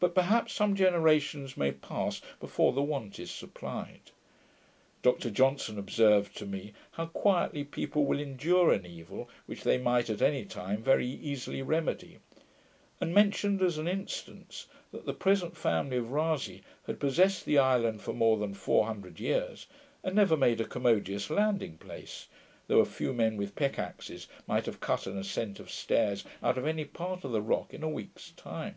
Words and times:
But 0.00 0.14
perhaps 0.14 0.52
some 0.52 0.76
generations 0.76 1.56
may 1.56 1.72
pass 1.72 2.20
before 2.38 2.74
the 2.74 2.82
want 2.82 3.18
is 3.18 3.30
supplied. 3.30 4.10
Dr 5.00 5.30
Johnson 5.30 5.78
observed 5.78 6.36
to 6.36 6.44
me, 6.44 6.74
how 6.90 7.06
quietly 7.06 7.64
people 7.64 8.04
will 8.04 8.20
endure 8.20 8.70
an 8.70 8.84
evil, 8.84 9.30
which 9.46 9.62
they 9.62 9.78
might 9.78 10.10
at 10.10 10.20
any 10.20 10.44
time 10.44 10.82
very 10.82 11.06
easily 11.06 11.62
remedy; 11.62 12.18
and 13.00 13.14
mentioned 13.14 13.62
as 13.62 13.78
an 13.78 13.88
instance, 13.88 14.66
that 14.92 15.06
the 15.06 15.14
present 15.14 15.56
family 15.56 15.96
of 15.96 16.10
Rasay 16.12 16.60
had 16.86 17.00
possessed 17.00 17.46
the 17.46 17.56
island 17.56 18.02
for 18.02 18.12
more 18.12 18.36
than 18.36 18.52
four 18.52 18.84
hundred 18.84 19.18
years, 19.18 19.66
and 20.02 20.14
never 20.14 20.36
made 20.36 20.60
a 20.60 20.66
commodious 20.66 21.30
landing 21.30 21.78
place, 21.78 22.28
though 22.66 22.80
a 22.80 22.84
few 22.84 23.14
men 23.14 23.38
with 23.38 23.56
pickaxes 23.56 24.28
might 24.46 24.66
have 24.66 24.80
cut 24.80 25.06
an 25.06 25.16
ascent 25.16 25.58
of 25.58 25.70
stairs 25.70 26.26
out 26.42 26.58
of 26.58 26.66
any 26.66 26.84
part 26.84 27.24
of 27.24 27.32
the 27.32 27.40
rock 27.40 27.72
in 27.72 27.82
a 27.82 27.88
week's 27.88 28.32
time. 28.32 28.76